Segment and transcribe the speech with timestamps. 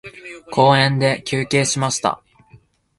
[0.51, 2.23] 公園で休憩しました。